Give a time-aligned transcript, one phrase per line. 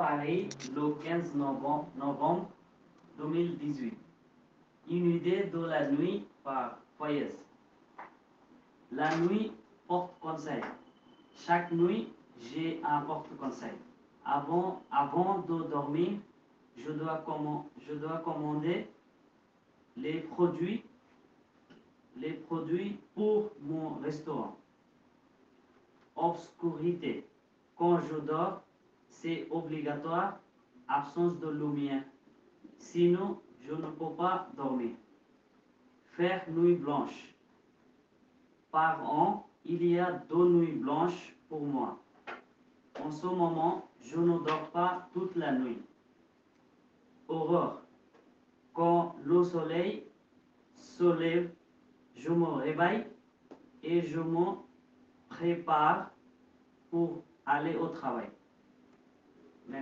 [0.00, 2.48] Paris le 15 novembre, novembre
[3.18, 3.92] 2018.
[4.88, 7.28] Une idée de la nuit par Foyez.
[8.92, 9.52] La nuit
[9.86, 10.62] porte conseil.
[11.36, 12.08] Chaque nuit,
[12.40, 13.74] j'ai un porte-conseil.
[14.24, 16.12] Avant, avant de dormir,
[16.78, 18.88] je dois, comman- je dois commander
[19.98, 20.82] les produits,
[22.16, 24.56] les produits pour mon restaurant.
[26.16, 27.26] Obscurité.
[27.76, 28.62] Quand je dors,
[29.10, 30.38] c'est obligatoire,
[30.88, 32.02] absence de lumière.
[32.78, 34.92] Sinon, je ne peux pas dormir.
[36.04, 37.34] Faire nuit blanche.
[38.70, 41.98] Par an, il y a deux nuits blanches pour moi.
[43.02, 45.78] En ce moment, je ne dors pas toute la nuit.
[47.28, 47.82] Aurore.
[48.72, 50.04] Quand le soleil
[50.74, 51.50] se lève,
[52.14, 53.04] je me réveille
[53.82, 54.56] et je me
[55.28, 56.10] prépare
[56.90, 58.28] pour aller au travail.